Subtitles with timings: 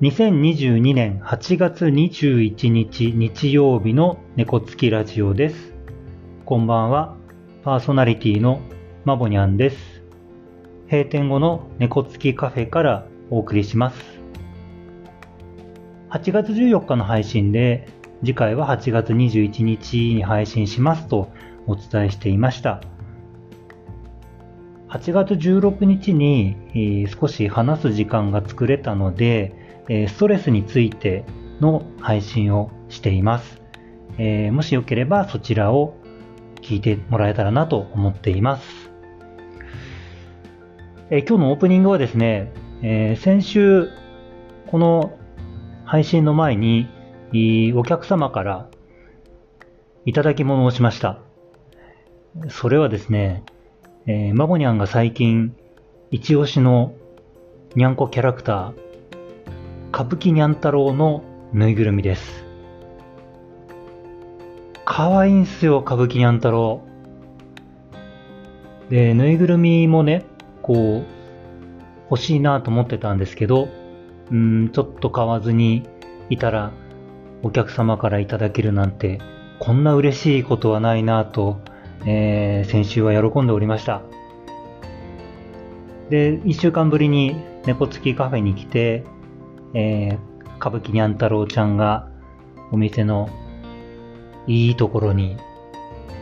[0.00, 5.74] 2022年8月21日日曜日の猫つきラジオです。
[6.46, 7.18] こんばんは、
[7.62, 8.62] パーソナリティの
[9.04, 10.02] まぼにゃんです。
[10.90, 14.02] 閉店後の猫つきカフェからお送りします。
[16.08, 17.86] 8月14日の配信で、
[18.20, 21.30] 次回は8月21日に配信しますと
[21.66, 22.80] お伝えしていました。
[24.88, 29.59] 8月16日に少し話す時間が作れたので、
[30.08, 31.24] ストレスについて
[31.60, 33.60] の配信をしています。
[34.18, 35.96] えもしよければそちらを
[36.60, 38.90] 聞いてもらえたらなと思っています。
[41.10, 43.88] え今日のオープニングはですね、え先週
[44.68, 45.18] この
[45.84, 46.86] 配信の前に
[47.74, 48.68] お客様から
[50.04, 51.18] いただき物をしました。
[52.48, 53.42] それはですね、
[54.06, 55.54] えー、マボニャンが最近、
[56.10, 56.94] 一押しの
[57.74, 58.74] にゃんこキャラクター、
[59.92, 62.44] 歌舞伎にゃん太郎のぬいぐるみです。
[64.84, 66.82] かわいいんすよ、歌舞伎にゃん太郎。
[68.88, 70.24] で、ぬいぐるみもね、
[70.62, 71.06] こう、
[72.10, 73.68] 欲しいなと思ってたんですけど、
[74.30, 75.88] うん、ちょっと買わずに
[76.28, 76.72] いたら、
[77.42, 79.20] お客様からいただけるなんて、
[79.58, 81.60] こんな嬉しいことはないなと
[82.06, 84.02] えー、先週は喜んでおりました。
[86.08, 89.04] で、一週間ぶりに猫付きカフェに来て、
[89.74, 92.08] えー、歌舞伎にゃん太郎ちゃんが
[92.72, 93.28] お店の
[94.46, 95.36] いいところに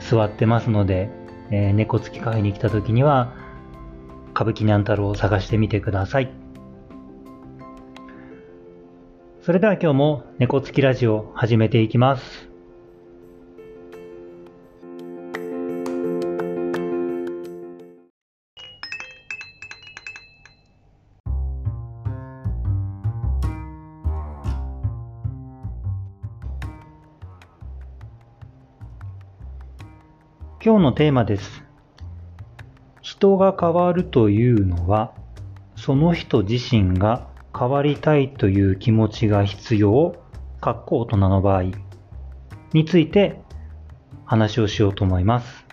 [0.00, 1.10] 座ってますので、
[1.50, 3.34] えー、猫付きカフェに来た時には
[4.34, 6.30] 歌舞伎にゃん太郎を探してみてください。
[9.42, 12.47] それでは今日も猫付きラジオ始めていきます。
[30.68, 31.64] 今日のテーマです。
[33.00, 35.14] 人が変わるというのは、
[35.76, 37.26] その人自身が
[37.58, 40.16] 変わりたいという気持ちが必要、
[40.60, 41.62] かっこ大人の場合
[42.74, 43.40] について
[44.26, 45.66] 話をしようと思います。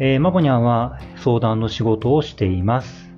[0.00, 3.12] えー、マボニャンは相談の仕事をしています。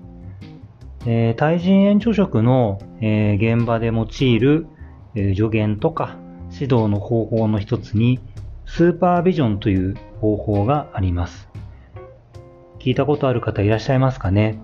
[1.06, 4.66] えー、対人援助職の、えー、現場で用いる、
[5.14, 6.18] えー、助言とか
[6.52, 8.20] 指導の方法の一つに
[8.74, 11.48] スーパービジョンという方法があります。
[12.80, 14.60] 聞いたことある方いらっしゃいますかね、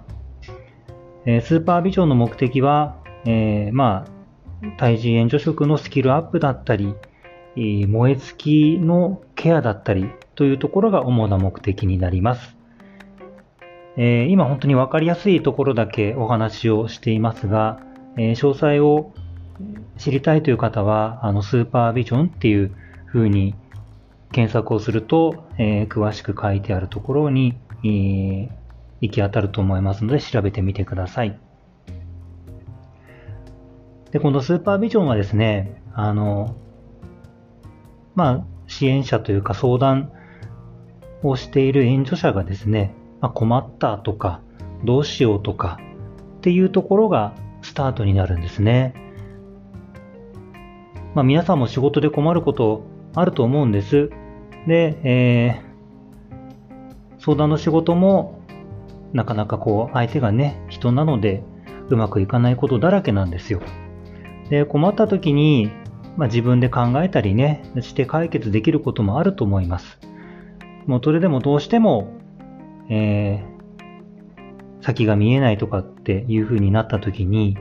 [1.26, 4.04] えー、スーパービジョンの目的は、えー、ま
[4.64, 6.92] あ、対人援助職のスキルアップだったり、
[7.54, 12.56] えー、燃え尽きのケアだったりというところが主な目的になります。
[13.96, 17.78] えー、今本当にわかりやすいところだけお話をしていますが、
[18.16, 19.14] えー、詳細を
[19.98, 22.74] 知りたいという方は、あの、スーパービジョンっていう
[23.06, 23.54] 風に
[24.32, 28.48] 検索をすると、えー、詳しく書いてあるところに、えー、
[29.00, 31.38] 行き当たると思いますので調べてみてください。
[34.12, 36.56] で、このスーパービジョンはですね、あの、
[38.14, 40.12] まあ、支援者というか相談
[41.22, 44.40] をしている援助者がですね、まあ、困ったとか、
[44.84, 45.78] どうしようとか
[46.38, 48.94] っていうところがスタートになるんですね。
[51.14, 54.10] まあ、皆さんも仕事で困ることあると思うんです。
[54.66, 58.40] で、えー、相談の仕事も
[59.12, 61.42] なかなかこう相手がね、人なので
[61.88, 63.60] うまくいかないことだらけなんですよ。
[64.48, 65.70] で、困った時に、
[66.16, 69.98] まあ、自分で考えたりね、して解決できることもあると思います。
[70.86, 72.12] もうそれでもどうしても、
[72.88, 77.56] えー、先が見えないとかっていう風になった時に、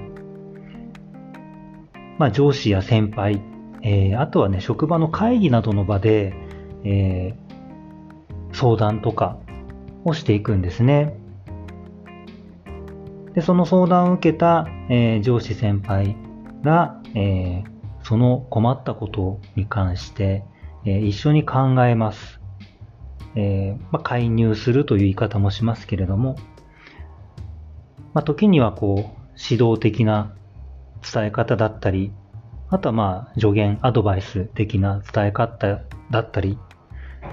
[2.17, 3.41] まあ、上司や先輩、
[3.81, 6.33] えー、あとはね、職場の会議などの場で、
[6.83, 9.37] えー、相談とか
[10.05, 11.15] をしていくんですね。
[13.33, 16.15] で、その相談を受けた、えー、上司先輩
[16.63, 17.69] が、えー、
[18.03, 20.43] その困ったことに関して、
[20.85, 22.39] え一緒に考えます。
[23.35, 26.37] えまあ、介入するという言い方もしますけれども、
[28.13, 30.33] まあ、時にはこう指導的な
[31.13, 32.11] 伝え方だったり、
[32.69, 36.57] あとはまあ助言、アドバイス的な伝え方だったり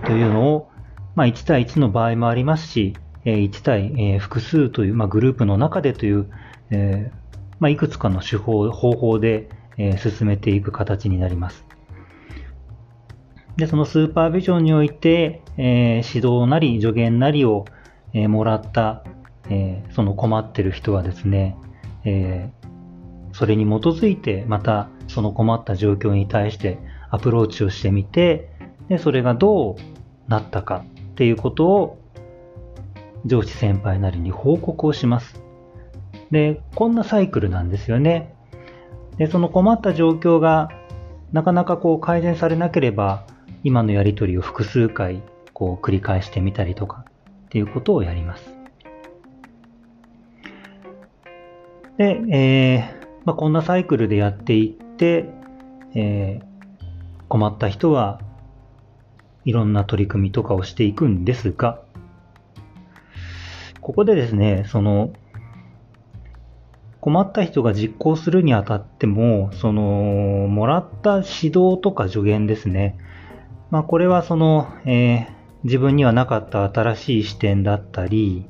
[0.04, 0.70] というのを、
[1.14, 2.94] まあ、1対1の場合もありますし、
[3.24, 6.30] 1対複数という、まあ、グループの中でという、
[6.70, 7.26] えー
[7.58, 9.48] まあ、いくつかの手法、方法で、
[9.78, 11.66] え進めていく形になります。
[13.56, 17.66] で、そのスーパービジョンにおいて、えー、指導なり助言なりを、
[18.14, 19.04] え、もらった、
[19.50, 21.56] えー、その困ってる人はですね、
[22.04, 22.50] え
[23.32, 26.78] それに基づいてまたその困った状況に対して
[27.10, 28.55] アプローチをしてみて、
[28.88, 29.76] で、それがどう
[30.28, 31.98] なったかっていうことを
[33.24, 35.42] 上司先輩なりに報告をします。
[36.30, 38.34] で、こんなサイクルなんですよね。
[39.18, 40.70] で、その困った状況が
[41.32, 43.26] なかなかこう改善されなければ、
[43.64, 45.22] 今のやりとりを複数回
[45.52, 47.04] こう繰り返してみたりとか
[47.46, 48.54] っていうことをやります。
[51.96, 55.28] で、えーまあ、こんなサイクルでやっていって、
[55.94, 56.44] えー、
[57.28, 58.20] 困った人は
[59.46, 61.80] いろんな取り組みとかをしていくんですが、
[63.80, 65.12] ここでですね、その、
[67.00, 69.82] 困った人が実行するにあたっても、その、
[70.48, 72.98] もらった指導とか助言ですね。
[73.70, 75.26] まあ、これはその、えー、
[75.62, 78.46] 自分にはなかった新しい視点だったり、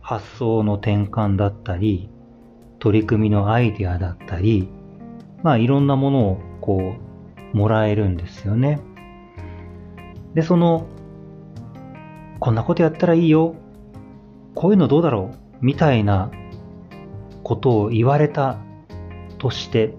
[0.00, 2.08] 発想の転換だったり、
[2.78, 4.68] 取り組みのアイデアだったり、
[5.42, 6.94] まあいろんなものをこ
[7.52, 8.80] う、もらえるんですよね。
[10.34, 10.86] で、その、
[12.40, 13.54] こんなことやったらいいよ。
[14.54, 16.30] こういうのどうだろうみたいな
[17.42, 18.58] ことを言われた
[19.38, 19.94] として、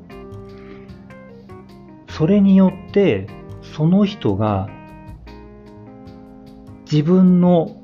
[2.10, 3.28] それによって
[3.62, 4.70] その人が
[6.90, 7.76] 自分の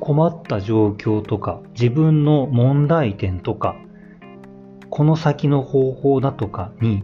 [0.00, 3.76] 困った状況とか自分の問題点とか
[4.90, 7.02] この先の方法だとかに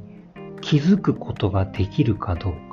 [0.60, 2.71] 気づくことができるかどうか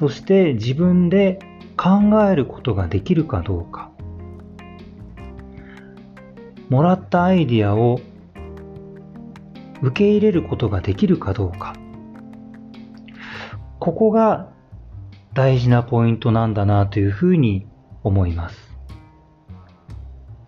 [0.00, 1.38] そして自分で
[1.76, 3.90] 考えることができるかどうか
[6.70, 8.00] もらったアイディアを
[9.82, 11.74] 受け入れることができるかどうか。
[13.78, 14.48] ここが
[15.34, 17.66] 大事なポイントなんだなというふうに
[18.02, 18.56] 思います。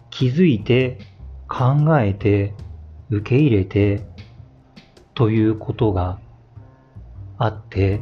[0.08, 0.98] 気づいて、
[1.46, 2.54] 考えて、
[3.10, 4.06] 受け入れて、
[5.12, 6.18] ということが
[7.36, 8.00] あって、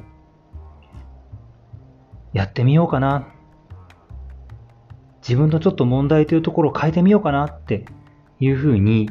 [2.33, 3.29] やってみようかな。
[5.21, 7.85] 自分のちょっと問題というところを変えてみようかなって
[8.39, 9.11] いうふうに、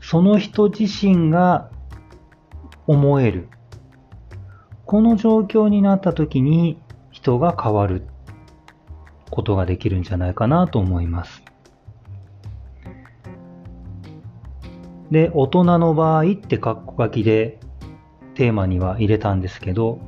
[0.00, 1.70] その人自身が
[2.86, 3.48] 思える。
[4.86, 8.06] この状況になった時に人が変わる
[9.30, 11.42] ことができるんじゃないかなと思います。
[15.10, 17.58] で、大人の場合ってカッコ書きで
[18.34, 19.98] テーマには入れたんですけど、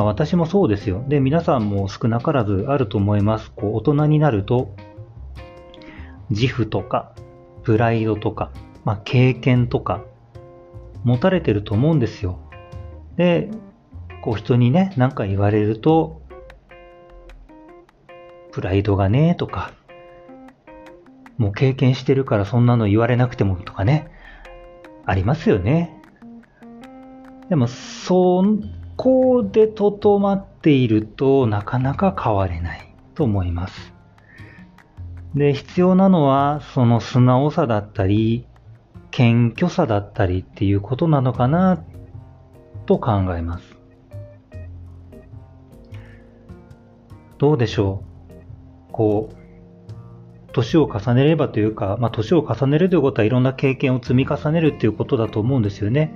[0.00, 1.04] まあ、私もそうですよ。
[1.08, 3.52] で、皆さんも少なからずあると思います。
[3.54, 4.74] こう大人になると
[6.30, 7.12] 自負とか、
[7.64, 8.50] プライドとか、
[8.86, 10.02] まあ、経験とか、
[11.04, 12.38] 持たれてると思うんですよ。
[13.16, 13.50] で、
[14.22, 16.22] こう人にね、何か言われると、
[18.52, 19.74] プライドがね、とか、
[21.36, 24.10] もう経験してるからそんなの言われなくてもとかね、
[25.04, 25.94] ありますよね。
[27.50, 28.42] でも、そ
[29.02, 33.94] こでとどまっているとなかなか変われないと思います。
[35.34, 38.44] で、必要なのは、その素直さだったり、
[39.10, 41.82] 謙虚さだったりっていうことなのかな、
[42.84, 43.76] と考えます。
[47.38, 48.04] どうでしょ
[48.90, 48.92] う？
[48.92, 49.36] こう、
[50.52, 56.12] 年を重ねればというか、まあ、年を重ねるということはいろんな経験を積み重ねるっていうことだと思うんですよね。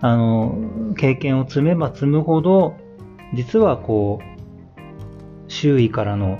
[0.00, 2.76] あの、経験を積めば積むほど、
[3.34, 6.38] 実はこう、周囲からの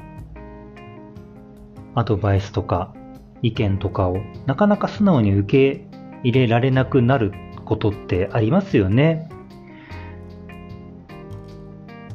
[1.94, 2.94] アドバイスとか
[3.42, 5.86] 意見とかをなかなか素直に受け
[6.22, 7.32] 入れられなくなる
[7.64, 9.28] ことってありますよね。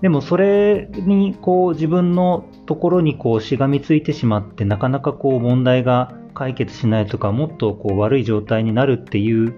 [0.01, 9.55] でもそれにこう自分のところにこうしがみついてしまってなかなかこう問題が解決しないとかもっとこう悪い状態になるっていう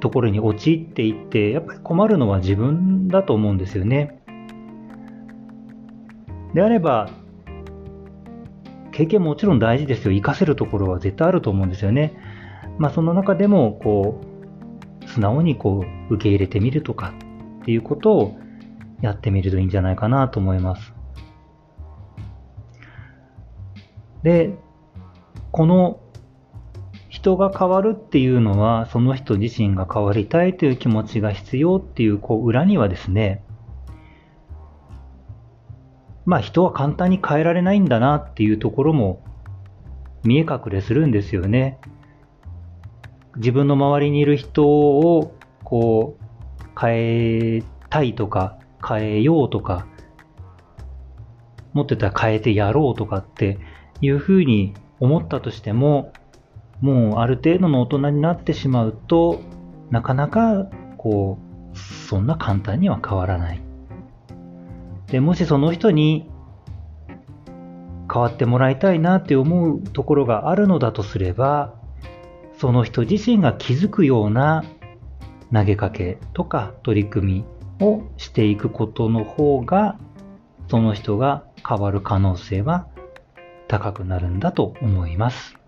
[0.00, 4.20] ところに陥っていってやっぱり困るのは自分だと思うんですよね。
[6.54, 7.10] であれば
[8.98, 10.10] 経験もちろん大事ですよ。
[10.10, 12.18] 活かせるところは絶対あると思うんですよね。
[12.78, 14.20] まあその中でも、こ
[15.04, 17.14] う、素直にこう、受け入れてみるとか
[17.62, 18.38] っていうことを
[19.00, 20.92] やってみるといいんじゃないかなと思います。
[24.24, 24.58] で、
[25.52, 26.00] この
[27.18, 33.42] 人が変わるっていうのは、その人自身が変わりたいという気持ちが必要っていう、こう、裏にはですね、
[36.26, 39.20] まあ人は簡単に変えられないんだなっていうところも
[40.22, 41.80] 見え隠れするんですよね。
[43.36, 45.34] 自分の周りにいる人を
[45.64, 49.86] こう変えたいとか変えようとか
[51.72, 53.58] 持ってたら変えてやろうとかって
[54.02, 56.12] いうふうに思ったとしても
[56.80, 59.40] もうある程度の大人になってしまうと、
[59.90, 60.66] なかなか、
[60.96, 61.38] こ
[61.74, 63.62] う、そんな簡単には変わらない。
[65.06, 66.30] で、もしその人に
[68.12, 71.74] 変わってもらいたいなって思うところがあるのだとすれば、
[72.58, 74.64] その人自身が気づくような
[75.52, 77.44] 投げかけとか取り組
[77.78, 79.98] みをしていくことの方が、
[80.68, 82.88] その人が変わる可能性は
[83.68, 85.58] 高くなるんだと思います。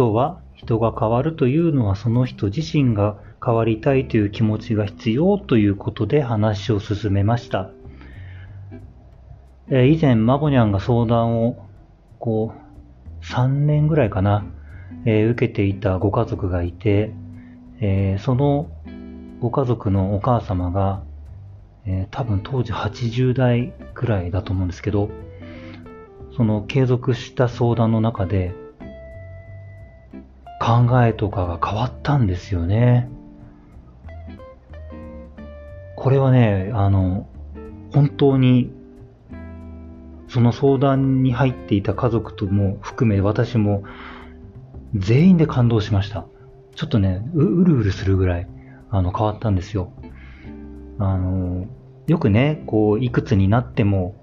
[0.00, 7.68] 今日は人が変わるというのはその人自身が変わりたいという気持ちが必要ということで話を進めました。
[9.68, 11.66] えー、以前、マボニャンが相談を、
[12.18, 14.46] こう、3年ぐらいかな、
[15.04, 17.12] えー、受けていたご家族がいて、
[17.82, 18.70] えー、その
[19.40, 21.02] ご家族のお母様が、
[21.84, 25.10] え多分当時80代ぐらいだと思うんですけど、
[26.34, 28.54] その継続した相談の中で、
[30.70, 33.10] 考えとかが変わったんですよね。
[35.96, 37.28] これはね、あの、
[37.92, 38.70] 本当に、
[40.28, 43.82] その相談に入っていた家族とも含め私も
[44.94, 46.24] 全員で感動しました。
[46.76, 48.48] ちょっとね、ううるうるするぐらい、
[48.90, 49.92] あの、変わったんですよ。
[51.00, 51.66] あの、
[52.06, 54.14] よくね、こう、いくつになっても、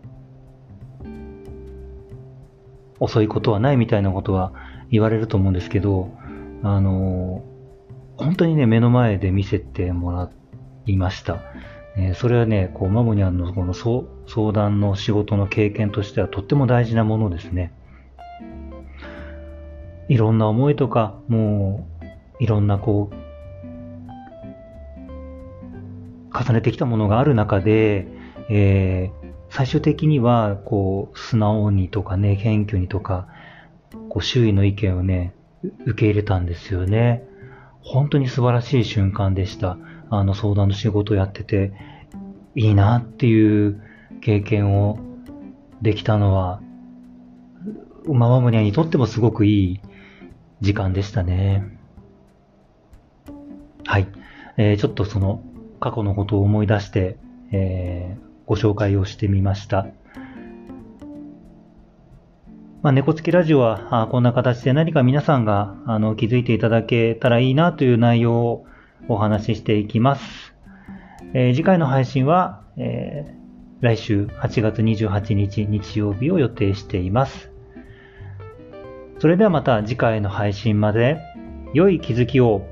[2.99, 4.53] 遅いことはないみたいなことは
[4.89, 6.16] 言われると思うんですけど、
[6.63, 7.43] あの、
[8.17, 10.29] 本当にね、目の前で見せてもら
[10.85, 11.39] いました。
[11.95, 17.73] えー、それはね、こう、マモニャンのこの相談の仕事の経験としてはとっても大事なものですね。
[20.09, 21.87] いろんな思いとか、も
[22.39, 23.15] う、いろんなこう、
[26.35, 28.07] 重ねてきたものがある中で、
[28.49, 33.27] えー、最終的には、こう、素直にとかね、謙虚にとか、
[34.09, 35.33] こう、周囲の意見をね、
[35.85, 37.23] 受け入れたんですよね。
[37.81, 39.77] 本当に素晴らしい瞬間でした。
[40.09, 41.73] あの相談の仕事をやってて、
[42.55, 43.81] いいなっていう
[44.21, 44.99] 経験を
[45.81, 46.61] できたのは、
[48.05, 49.81] ママムニャにとってもすごくいい
[50.61, 51.77] 時間でしたね。
[53.85, 54.07] はい。
[54.57, 55.41] えー、ちょっとその
[55.79, 57.17] 過去のことを思い出して、
[57.51, 59.87] えー、ご紹介をしてみました。
[62.87, 68.65] まあ、猫付きラジオはあこんな形で何か皆さんがあの気づいていただけたらいいなという内容を
[69.09, 70.55] お話ししていきます。
[71.33, 77.51] えー、次回の配信は、えー、来週8月28日日曜日を予定しています。
[79.19, 81.19] それではまた次回の配信まで
[81.73, 82.65] 良い気づきを。